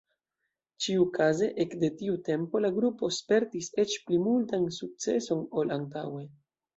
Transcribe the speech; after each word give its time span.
Ĉiukaze 0.83 1.49
ekde 1.65 1.89
tiu 1.99 2.15
tempo 2.29 2.61
la 2.65 2.71
grupo 2.77 3.09
spertis 3.17 3.69
eĉ 3.83 3.93
pli 4.07 4.17
multan 4.23 4.65
sukceson 4.79 5.45
ol 5.63 5.75
antaŭe. 5.77 6.25